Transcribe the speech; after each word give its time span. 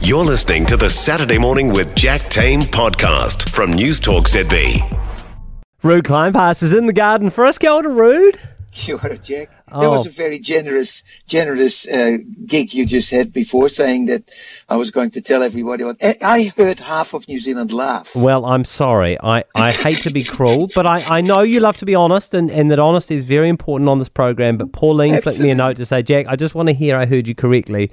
You're 0.00 0.24
listening 0.24 0.66
to 0.66 0.76
the 0.76 0.88
Saturday 0.88 1.38
Morning 1.38 1.72
with 1.72 1.94
Jack 1.94 2.20
Tame 2.30 2.60
podcast 2.60 3.48
from 3.50 3.72
News 3.72 3.98
Talk 3.98 4.24
ZB. 4.28 4.78
Ruud 5.82 6.02
Kleinpaste 6.02 6.62
is 6.62 6.74
in 6.74 6.86
the 6.86 6.92
garden 6.92 7.28
for 7.30 7.44
us. 7.44 7.58
Go 7.58 7.82
to 7.82 7.88
Ruud. 7.88 8.38
Kia 8.72 8.96
ora, 9.02 9.16
Jack. 9.18 9.48
That 9.68 9.74
Oh. 9.84 9.90
was 9.92 10.06
a 10.06 10.10
very 10.10 10.38
generous, 10.38 11.02
generous 11.26 11.88
uh, 11.88 12.18
gig 12.44 12.72
you 12.72 12.86
just 12.86 13.10
had 13.10 13.32
before, 13.32 13.68
saying 13.68 14.06
that 14.06 14.30
I 14.68 14.76
was 14.76 14.90
going 14.92 15.10
to 15.12 15.20
tell 15.20 15.42
everybody 15.42 15.82
what. 15.82 15.96
I- 16.02 16.16
I 16.22 16.52
heard 16.56 16.78
half 16.78 17.12
of 17.14 17.26
New 17.26 17.40
Zealand 17.40 17.72
laugh. 17.72 18.14
Well, 18.14 18.44
I'm 18.44 18.64
sorry. 18.64 19.18
I, 19.20 19.42
I 19.56 19.72
hate 19.72 20.02
to 20.02 20.10
be 20.10 20.22
cruel, 20.36 20.68
but 20.74 20.86
I, 20.86 21.18
I 21.18 21.20
know 21.20 21.40
you 21.40 21.58
love 21.60 21.78
to 21.78 21.86
be 21.86 21.94
honest 21.96 22.32
and, 22.34 22.50
and 22.50 22.70
that 22.70 22.78
honesty 22.78 23.16
is 23.16 23.24
very 23.24 23.48
important 23.48 23.88
on 23.88 23.98
this 23.98 24.08
program. 24.10 24.56
But 24.56 24.72
Pauline 24.72 25.20
flicked 25.20 25.40
me 25.40 25.50
a 25.50 25.54
note 25.54 25.76
to 25.78 25.86
say, 25.86 26.02
Jack, 26.02 26.26
I 26.28 26.36
just 26.36 26.54
want 26.54 26.68
to 26.68 26.74
hear 26.74 26.96
I 26.96 27.06
heard 27.06 27.26
you 27.26 27.34
correctly. 27.34 27.90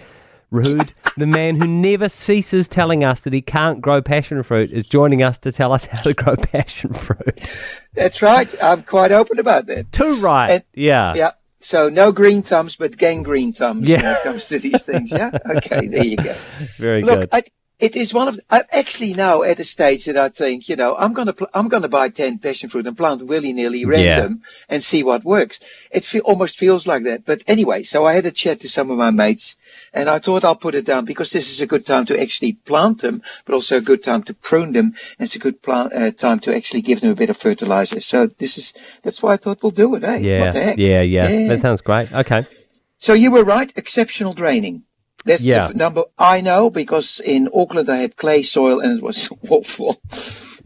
Ruud, 0.53 0.93
the 1.17 1.25
man 1.27 1.55
who 1.55 1.65
never 1.67 2.07
ceases 2.07 2.67
telling 2.67 3.03
us 3.03 3.21
that 3.21 3.33
he 3.33 3.41
can't 3.41 3.81
grow 3.81 4.01
passion 4.01 4.43
fruit, 4.43 4.69
is 4.71 4.85
joining 4.85 5.23
us 5.23 5.39
to 5.39 5.51
tell 5.51 5.73
us 5.73 5.87
how 5.87 5.99
to 6.01 6.13
grow 6.13 6.35
passion 6.41 6.93
fruit. 6.93 7.51
That's 7.93 8.21
right. 8.21 8.47
I'm 8.61 8.83
quite 8.83 9.11
open 9.11 9.39
about 9.39 9.65
that. 9.67 9.91
Too 9.91 10.15
right. 10.15 10.49
And- 10.51 10.63
yeah. 10.75 11.13
Yeah. 11.15 11.31
So 11.59 11.87
no 11.89 12.11
green 12.11 12.41
thumbs, 12.41 12.75
but 12.75 12.97
gangrene 12.97 13.53
thumbs 13.53 13.87
Yeah. 13.87 14.01
when 14.03 14.11
it 14.15 14.23
comes 14.23 14.47
to 14.49 14.59
these 14.59 14.83
things. 14.83 15.11
Yeah. 15.11 15.31
Okay. 15.57 15.87
There 15.87 16.03
you 16.05 16.17
go. 16.17 16.33
Very 16.77 17.03
Look, 17.03 17.19
good. 17.19 17.29
I, 17.31 17.43
it 17.83 17.95
is 17.97 18.13
one 18.13 18.27
of. 18.29 18.39
I'm 18.49 18.63
actually 18.71 19.13
now 19.13 19.43
at 19.43 19.59
a 19.59 19.65
stage 19.75 20.05
that 20.05 20.17
I 20.17 20.29
think, 20.29 20.69
you 20.69 20.75
know, 20.81 20.95
I'm 21.03 21.13
gonna 21.13 21.33
pl- 21.33 21.53
I'm 21.53 21.67
gonna 21.67 21.89
buy 21.89 22.07
ten 22.09 22.39
passion 22.39 22.69
fruit 22.69 22.87
and 22.87 22.97
plant 22.97 23.27
willy 23.31 23.51
nilly 23.53 23.83
random 23.85 24.41
and 24.69 24.81
see 24.81 25.03
what 25.03 25.23
works. 25.25 25.59
It 25.91 26.05
fe- 26.05 26.21
almost 26.21 26.57
feels 26.57 26.87
like 26.87 27.03
that. 27.03 27.25
But 27.25 27.43
anyway, 27.45 27.83
so 27.83 28.05
I 28.05 28.13
had 28.13 28.25
a 28.25 28.31
chat 28.31 28.61
to 28.61 28.69
some 28.69 28.89
of 28.89 28.97
my 28.97 29.11
mates, 29.11 29.57
and 29.93 30.09
I 30.09 30.19
thought 30.19 30.45
I'll 30.45 30.55
put 30.65 30.75
it 30.75 30.85
down 30.85 31.03
because 31.05 31.31
this 31.31 31.51
is 31.51 31.59
a 31.61 31.67
good 31.73 31.85
time 31.85 32.05
to 32.05 32.19
actually 32.19 32.53
plant 32.53 33.01
them, 33.01 33.21
but 33.45 33.53
also 33.53 33.77
a 33.77 33.81
good 33.89 34.01
time 34.03 34.23
to 34.23 34.33
prune 34.33 34.71
them, 34.71 34.87
and 35.17 35.25
it's 35.25 35.35
a 35.35 35.39
good 35.39 35.61
plant, 35.61 35.91
uh, 35.93 36.11
time 36.11 36.39
to 36.45 36.55
actually 36.55 36.83
give 36.83 37.01
them 37.01 37.11
a 37.11 37.15
bit 37.15 37.29
of 37.29 37.37
fertilizer. 37.37 37.99
So 37.99 38.27
this 38.37 38.57
is 38.57 38.73
that's 39.03 39.21
why 39.21 39.33
I 39.33 39.37
thought 39.37 39.61
we'll 39.61 39.71
do 39.83 39.95
it. 39.95 40.03
Eh? 40.03 40.17
yeah. 40.17 40.39
What 40.41 40.53
the 40.53 40.63
heck? 40.63 40.77
yeah. 40.77 41.01
Yeah. 41.01 41.27
Yeah. 41.29 41.47
That 41.49 41.59
sounds 41.59 41.81
great. 41.81 42.13
Okay. 42.13 42.43
So 42.99 43.11
you 43.13 43.29
were 43.31 43.43
right. 43.43 43.69
Exceptional 43.75 44.33
draining. 44.33 44.83
That's 45.25 45.41
Yeah. 45.43 45.67
the 45.67 45.73
number 45.75 46.03
I 46.17 46.41
know 46.41 46.69
because 46.69 47.19
in 47.19 47.47
Auckland 47.53 47.89
I 47.89 47.97
had 47.97 48.15
clay 48.17 48.43
soil 48.43 48.79
and 48.81 48.97
it 48.99 49.03
was 49.03 49.29
awful. 49.49 50.01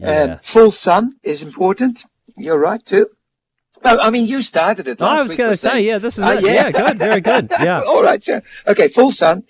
Yeah. 0.00 0.22
Um, 0.22 0.38
full 0.42 0.72
sun 0.72 1.14
is 1.22 1.42
important. 1.42 2.04
You're 2.36 2.58
right 2.58 2.84
too. 2.84 3.08
No, 3.84 3.98
I 4.00 4.10
mean 4.10 4.26
you 4.26 4.42
started 4.42 4.88
it. 4.88 5.00
I 5.00 5.22
was 5.22 5.34
going 5.36 5.50
to 5.50 5.56
say, 5.56 5.82
yeah, 5.82 5.98
this 5.98 6.18
is 6.18 6.24
Ah, 6.24 6.32
it. 6.32 6.42
Yeah. 6.42 6.70
good. 6.72 6.98
Very 6.98 7.20
good. 7.20 7.52
Yeah. 7.60 7.80
All 7.86 8.02
right. 8.02 8.22
So, 8.24 8.40
okay, 8.66 8.88
full 8.88 9.12
sun, 9.12 9.44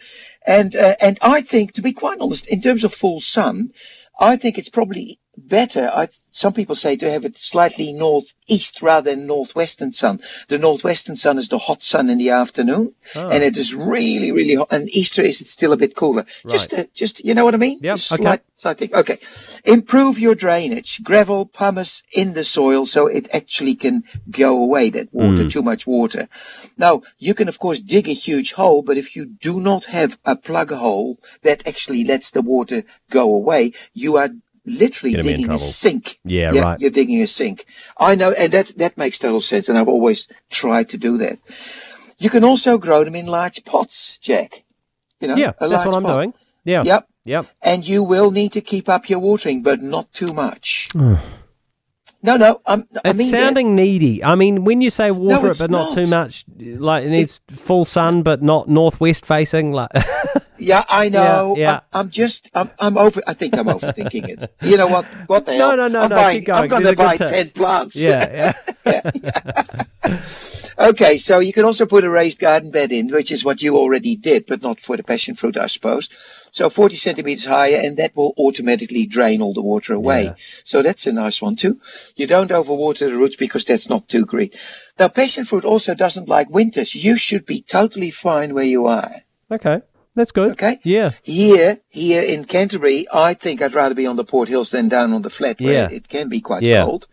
and 0.46 0.74
uh, 0.76 0.96
and 1.00 1.18
I 1.22 1.40
think 1.42 1.72
to 1.74 1.82
be 1.82 1.92
quite 1.92 2.18
honest, 2.20 2.46
in 2.46 2.60
terms 2.60 2.84
of 2.84 2.92
full 2.92 3.20
sun, 3.20 3.72
I 4.20 4.36
think 4.36 4.58
it's 4.58 4.68
probably 4.68 5.18
better. 5.38 5.90
I 5.94 6.08
some 6.30 6.52
people 6.52 6.74
say 6.76 6.94
to 6.96 7.10
have 7.10 7.24
it 7.24 7.38
slightly 7.38 7.92
northeast 7.92 8.82
rather 8.82 9.10
than 9.14 9.26
northwestern 9.26 9.92
sun. 9.92 10.20
The 10.48 10.58
northwestern 10.58 11.16
sun 11.16 11.38
is 11.38 11.48
the 11.48 11.58
hot 11.58 11.82
sun 11.82 12.10
in 12.10 12.18
the 12.18 12.30
afternoon, 12.30 12.94
Oh. 13.16 13.28
and 13.30 13.42
it 13.42 13.56
is 13.56 13.74
really 13.74 14.30
really 14.32 14.54
hot. 14.56 14.68
And 14.70 14.88
Easter 14.90 15.22
is 15.22 15.40
it's 15.40 15.52
still 15.52 15.72
a 15.72 15.76
bit 15.76 15.96
cooler. 15.96 16.26
Just 16.48 16.72
uh, 16.74 16.84
just 16.94 17.24
you 17.24 17.34
know 17.34 17.44
what 17.44 17.54
I 17.54 17.58
mean? 17.58 17.80
Just 17.82 18.12
okay. 18.12 18.22
slight- 18.22 18.42
slight 18.56 18.78
thing. 18.78 18.94
Okay. 18.94 19.18
Improve 19.64 20.18
your 20.18 20.34
drainage. 20.34 21.02
Gravel, 21.02 21.46
pumice 21.46 22.02
in 22.12 22.34
the 22.34 22.44
soil 22.44 22.86
so 22.86 23.06
it 23.06 23.28
actually 23.32 23.74
can 23.76 24.02
go 24.30 24.58
away. 24.62 24.90
That 24.90 25.12
water, 25.12 25.44
Mm. 25.44 25.52
too 25.52 25.62
much 25.62 25.86
water. 25.86 26.28
Now, 26.76 27.02
you 27.18 27.34
can 27.34 27.48
of 27.48 27.58
course 27.58 27.78
dig 27.80 28.08
a 28.08 28.12
huge 28.12 28.52
hole, 28.52 28.82
but 28.82 28.98
if 28.98 29.16
you 29.16 29.26
do 29.26 29.60
not 29.60 29.84
have 29.86 30.18
a 30.24 30.36
plug 30.36 30.70
hole 30.72 31.18
that 31.42 31.66
actually 31.66 32.04
lets 32.04 32.30
the 32.32 32.42
water 32.42 32.84
go 33.10 33.34
away, 33.34 33.72
you 33.94 34.16
are 34.18 34.30
literally 34.68 35.14
in 35.14 35.22
digging 35.22 35.50
a 35.50 35.58
sink. 35.58 36.18
Yeah, 36.24 36.50
right. 36.58 36.80
You're 36.80 36.90
digging 36.90 37.20
a 37.22 37.26
sink. 37.26 37.64
I 37.98 38.14
know, 38.14 38.32
and 38.32 38.52
that, 38.52 38.68
that 38.78 38.96
makes 38.98 39.18
total 39.18 39.40
sense, 39.40 39.68
and 39.68 39.76
I've 39.78 39.88
always 39.88 40.28
tried 40.50 40.90
to 40.90 40.98
do 40.98 41.18
that. 41.18 41.38
You 42.18 42.30
can 42.30 42.44
also 42.44 42.78
grow 42.78 43.04
them 43.04 43.14
in 43.14 43.26
large 43.26 43.64
pots, 43.64 44.18
Jack. 44.18 44.64
You 45.20 45.28
know, 45.28 45.36
Yeah. 45.36 45.52
That's 45.60 45.84
what 45.84 45.94
I'm 45.94 46.02
pot. 46.04 46.14
doing. 46.14 46.34
Yeah. 46.64 46.82
Yep. 46.84 47.08
Yep. 47.24 47.46
And 47.62 47.86
you 47.86 48.02
will 48.02 48.30
need 48.30 48.52
to 48.52 48.60
keep 48.60 48.88
up 48.88 49.08
your 49.10 49.18
watering, 49.18 49.62
but 49.62 49.82
not 49.82 50.12
too 50.12 50.32
much. 50.32 50.88
no, 50.94 51.16
no, 52.22 52.60
I'm, 52.66 52.84
I 53.04 53.10
It's 53.10 53.18
mean, 53.18 53.30
that- 53.30 53.38
sounding 53.40 53.74
needy. 53.76 54.24
I 54.24 54.34
mean, 54.34 54.64
when 54.64 54.80
you 54.80 54.90
say 54.90 55.10
water 55.10 55.52
it, 55.52 55.58
but 55.58 55.70
not, 55.70 55.90
not. 55.90 55.94
too 55.94 56.06
much, 56.06 56.44
like 56.58 57.04
it 57.04 57.10
needs 57.10 57.40
full 57.48 57.84
sun, 57.84 58.22
but 58.22 58.42
not 58.42 58.68
northwest 58.68 59.24
facing. 59.26 59.72
Like, 59.72 59.90
Yeah, 60.58 60.84
I 60.88 61.08
know. 61.08 61.54
yeah. 61.56 61.80
I'm, 61.92 62.06
I'm 62.06 62.10
just, 62.10 62.50
I'm, 62.54 62.70
I'm 62.78 62.98
over. 62.98 63.22
I 63.26 63.34
think 63.34 63.56
I'm 63.56 63.66
overthinking 63.66 64.28
it. 64.28 64.52
You 64.62 64.76
know 64.76 64.88
what? 64.88 65.04
What 65.26 65.46
the 65.46 65.52
No, 65.56 65.68
hell? 65.68 65.76
no, 65.76 65.88
no, 65.88 66.02
I'm 66.02 66.10
no, 66.10 66.16
Buying, 66.16 66.38
keep 66.40 66.46
going. 66.46 66.62
I'm 66.62 66.68
going 66.68 66.82
to 66.84 66.96
buy 66.96 67.16
ten 67.16 67.48
plants. 67.50 67.96
yeah, 67.96 68.52
yeah. 68.84 69.10
Okay, 70.80 71.18
so 71.18 71.40
you 71.40 71.52
can 71.52 71.64
also 71.64 71.86
put 71.86 72.04
a 72.04 72.10
raised 72.10 72.38
garden 72.38 72.70
bed 72.70 72.92
in, 72.92 73.08
which 73.10 73.32
is 73.32 73.44
what 73.44 73.60
you 73.60 73.76
already 73.76 74.14
did, 74.14 74.46
but 74.46 74.62
not 74.62 74.78
for 74.78 74.96
the 74.96 75.02
passion 75.02 75.34
fruit, 75.34 75.56
I 75.56 75.66
suppose. 75.66 76.08
So 76.52 76.70
40 76.70 76.94
centimeters 76.94 77.44
higher, 77.44 77.80
and 77.82 77.96
that 77.96 78.14
will 78.14 78.32
automatically 78.38 79.04
drain 79.06 79.42
all 79.42 79.54
the 79.54 79.60
water 79.60 79.92
away. 79.94 80.24
Yeah. 80.24 80.34
So 80.62 80.82
that's 80.82 81.08
a 81.08 81.12
nice 81.12 81.42
one 81.42 81.56
too. 81.56 81.80
You 82.14 82.28
don't 82.28 82.52
overwater 82.52 83.10
the 83.10 83.16
roots 83.16 83.34
because 83.34 83.64
that's 83.64 83.88
not 83.90 84.06
too 84.06 84.24
green. 84.24 84.50
Now, 85.00 85.08
passion 85.08 85.46
fruit 85.46 85.64
also 85.64 85.94
doesn't 85.94 86.28
like 86.28 86.48
winters. 86.48 86.94
You 86.94 87.16
should 87.16 87.44
be 87.44 87.60
totally 87.60 88.12
fine 88.12 88.54
where 88.54 88.62
you 88.62 88.86
are. 88.86 89.12
Okay, 89.50 89.80
that's 90.14 90.32
good. 90.32 90.52
Okay. 90.52 90.78
Yeah. 90.84 91.10
Here, 91.22 91.78
here 91.88 92.22
in 92.22 92.44
Canterbury, 92.44 93.06
I 93.12 93.34
think 93.34 93.62
I'd 93.62 93.74
rather 93.74 93.94
be 93.94 94.06
on 94.06 94.16
the 94.16 94.24
Port 94.24 94.48
Hills 94.48 94.70
than 94.70 94.88
down 94.88 95.12
on 95.12 95.22
the 95.22 95.30
flat 95.30 95.60
where 95.60 95.72
Yeah. 95.72 95.88
it 95.90 96.08
can 96.08 96.28
be 96.28 96.40
quite 96.40 96.62
Yeah. 96.62 96.84
cold. 96.84 97.06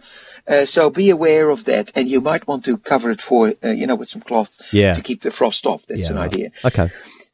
Uh, 0.48 0.66
so 0.66 0.90
be 0.90 1.10
aware 1.10 1.50
of 1.50 1.66
that, 1.66 1.92
and 1.96 2.08
you 2.08 2.22
might 2.22 2.48
want 2.48 2.66
to 2.66 2.78
cover 2.78 3.10
it 3.12 3.22
for, 3.22 3.54
uh, 3.64 3.70
you 3.70 3.88
know, 3.88 3.96
with 3.96 4.10
some 4.10 4.22
cloth 4.22 4.58
Yeah. 4.72 4.94
to 4.94 5.02
keep 5.02 5.24
the 5.24 5.32
frost 5.32 5.66
off. 5.66 5.82
That's 5.88 6.10
an 6.10 6.16
right. 6.18 6.32
idea. 6.34 6.50
Okay. 6.64 6.90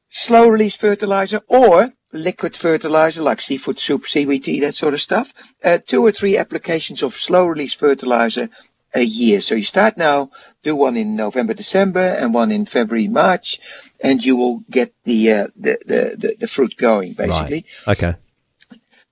Slow 0.10 0.48
release 0.48 0.76
fertilizer 0.76 1.42
or 1.48 1.94
liquid 2.14 2.56
fertilizer 2.58 3.22
like 3.22 3.40
seafood 3.42 3.80
soup, 3.80 4.04
CBT, 4.08 4.60
that 4.62 4.76
sort 4.76 4.94
of 4.94 5.02
stuff. 5.02 5.34
Uh, 5.64 5.78
two 5.86 6.06
or 6.06 6.12
three 6.12 6.38
applications 6.38 7.04
of 7.04 7.16
slow 7.16 7.46
release 7.46 7.74
fertilizer 7.74 8.50
a 8.94 9.02
year. 9.02 9.42
So 9.42 9.56
you 9.56 9.64
start 9.64 9.98
now, 9.98 10.32
do 10.64 10.76
one 10.76 10.98
in 10.98 11.16
November, 11.16 11.54
December, 11.54 12.00
and 12.00 12.34
one 12.34 12.52
in 12.52 12.66
February, 12.66 13.08
March, 13.08 13.60
and 14.00 14.24
you 14.24 14.36
will 14.36 14.64
get 14.70 14.94
the 15.04 15.32
uh, 15.34 15.48
the, 15.56 15.80
the, 15.86 16.16
the 16.18 16.36
the 16.42 16.48
fruit 16.48 16.76
going 16.78 17.14
basically. 17.14 17.66
Right. 17.88 17.98
Okay. 17.98 18.16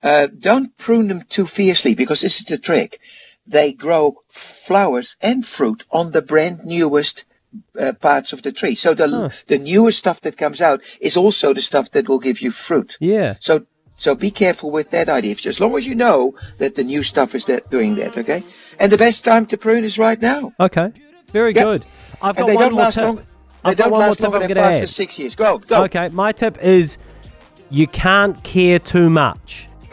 Uh, 0.02 0.28
don't 0.38 0.76
prune 0.78 1.08
them 1.08 1.22
too 1.28 1.46
fiercely 1.46 1.94
because 1.94 2.20
this 2.22 2.40
is 2.40 2.46
the 2.46 2.58
trick. 2.58 3.00
They 3.46 3.72
grow 3.72 4.22
flowers 4.30 5.16
and 5.20 5.46
fruit 5.46 5.84
on 5.90 6.12
the 6.12 6.22
brand 6.22 6.64
newest 6.64 7.24
uh, 7.78 7.92
parts 7.92 8.32
of 8.32 8.42
the 8.42 8.52
tree. 8.52 8.74
So 8.74 8.94
the 8.94 9.08
Huh. 9.08 9.28
the 9.46 9.58
newest 9.58 9.98
stuff 9.98 10.20
that 10.22 10.36
comes 10.36 10.60
out 10.60 10.80
is 11.00 11.16
also 11.16 11.52
the 11.52 11.62
stuff 11.62 11.90
that 11.90 12.08
will 12.08 12.20
give 12.20 12.40
you 12.40 12.50
fruit. 12.50 12.96
Yeah. 13.00 13.36
So 13.40 13.66
so 14.00 14.14
be 14.14 14.30
careful 14.30 14.70
with 14.70 14.90
that 14.90 15.10
idea. 15.10 15.36
As 15.44 15.60
long 15.60 15.76
as 15.76 15.86
you 15.86 15.94
know 15.94 16.34
that 16.58 16.74
the 16.74 16.84
new 16.84 17.02
stuff 17.02 17.34
is 17.34 17.44
that 17.46 17.70
doing 17.70 17.96
that, 17.96 18.16
okay? 18.16 18.42
And 18.80 18.90
the 18.90 18.98
best 18.98 19.24
time 19.24 19.46
to 19.46 19.56
prune 19.56 19.84
is 19.84 19.98
right 19.98 20.20
now. 20.20 20.52
Okay. 20.58 20.90
Very 21.32 21.54
Yeah. 21.54 21.62
good. 21.64 21.84
I've 22.22 22.36
got 22.36 22.46
one 22.46 22.56
don't 22.56 22.72
more 22.74 22.90
tip. 22.90 23.02
long. 23.04 23.16
They 23.16 23.22
I've 23.64 23.76
got 23.76 23.84
don't 23.84 23.92
one 23.92 24.00
more 24.00 24.08
last 24.08 24.16
tip 24.18 24.22
longer 24.24 24.36
I'm 24.38 24.48
going 24.48 24.56
to 24.56 24.80
add. 24.82 24.88
six 24.90 25.18
years. 25.18 25.34
Go, 25.34 25.58
go. 25.58 25.84
Okay, 25.84 26.08
my 26.08 26.32
tip 26.32 26.58
is 26.62 26.98
you 27.70 27.86
can't 27.86 28.42
care 28.42 28.78
too 28.78 29.10
much. 29.10 29.68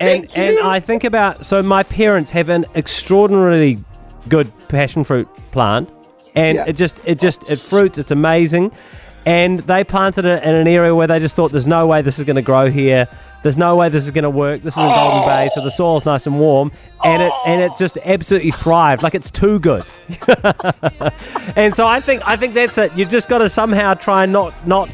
and 0.00 0.28
Thank 0.28 0.38
and. 0.38 0.58
I 0.60 0.78
think 0.80 1.04
about 1.04 1.44
so 1.44 1.62
my 1.62 1.82
parents 1.82 2.30
have 2.30 2.48
an 2.48 2.64
extraordinarily 2.74 3.82
good 4.28 4.50
passion 4.68 5.04
fruit 5.04 5.28
plant 5.52 5.88
and 6.34 6.56
Yeah. 6.56 6.64
it 6.68 6.74
just 6.74 7.00
it 7.06 7.18
just 7.18 7.48
it 7.50 7.58
fruits 7.60 7.96
it's 7.98 8.10
amazing 8.10 8.72
and 9.24 9.60
they 9.60 9.84
planted 9.84 10.24
it 10.26 10.42
in 10.42 10.54
an 10.54 10.66
area 10.68 10.94
where 10.94 11.06
they 11.06 11.18
just 11.18 11.34
thought 11.36 11.50
there's 11.52 11.66
no 11.68 11.86
way 11.86 12.02
this 12.02 12.18
is 12.18 12.24
going 12.24 12.36
to 12.36 12.42
grow 12.42 12.68
here 12.70 13.06
there's 13.42 13.58
no 13.58 13.76
way 13.76 13.88
this 13.88 14.04
is 14.04 14.10
going 14.10 14.24
to 14.24 14.30
work 14.30 14.62
this 14.62 14.76
is 14.76 14.82
in 14.82 14.88
Golden 14.88 15.22
oh. 15.22 15.26
Bay 15.26 15.48
so 15.52 15.62
the 15.62 15.70
soil's 15.70 16.04
nice 16.04 16.26
and 16.26 16.38
warm 16.38 16.72
and 17.04 17.22
it 17.22 17.32
and 17.46 17.62
it 17.62 17.72
just 17.78 17.98
absolutely 18.04 18.50
thrived 18.50 19.02
like 19.02 19.14
it's 19.14 19.30
too 19.30 19.58
good 19.60 19.84
and 21.56 21.74
so 21.74 21.86
I 21.86 22.00
think 22.00 22.22
I 22.26 22.36
think 22.36 22.54
that's 22.54 22.78
it 22.78 22.92
you've 22.96 23.10
just 23.10 23.28
got 23.28 23.38
to 23.38 23.48
somehow 23.48 23.94
try 23.94 24.24
and 24.24 24.32
not 24.32 24.66
not 24.66 24.90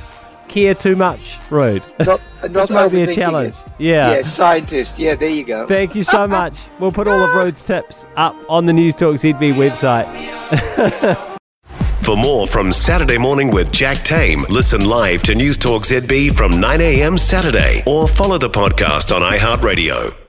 care 0.49 0.75
too 0.75 0.97
much 0.97 1.39
Ruud 1.49 1.83
Not, 2.06 2.21
not 2.50 2.71
might 2.71 2.89
be 2.89 3.03
a 3.03 3.12
challenge. 3.12 3.55
it. 3.55 3.65
Yeah. 3.79 4.17
Yeah, 4.17 4.23
scientist. 4.23 4.99
Yeah, 4.99 5.15
there 5.15 5.31
you 5.31 5.44
go. 5.44 5.67
Thank 5.67 5.94
you 5.94 6.03
so 6.03 6.27
much. 6.39 6.59
We'll 6.79 6.93
put 6.93 7.09
all 7.09 7.23
of 7.23 7.31
Ruud's 7.31 7.65
tips 7.67 8.06
up 8.17 8.37
on 8.50 8.67
the 8.67 8.73
News 8.73 8.97
Talk 8.97 9.17
ZB 9.17 9.55
website. 9.55 11.29
For 12.03 12.17
more 12.17 12.49
from 12.49 12.73
Saturday 12.73 13.17
Morning 13.17 13.53
with 13.53 13.71
Jack 13.71 13.99
Tame, 13.99 14.45
listen 14.49 14.85
live 14.85 15.23
to 15.23 15.37
News 15.37 15.57
Talk 15.57 15.85
ZB 15.85 16.35
from 16.35 16.61
9 16.61 16.81
a.m. 16.81 17.17
Saturday 17.17 17.85
or 17.87 18.09
follow 18.09 18.39
the 18.39 18.51
podcast 18.51 19.15
on 19.15 19.23
iHeartRadio. 19.23 20.22